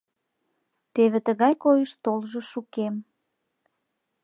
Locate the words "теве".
0.93-1.19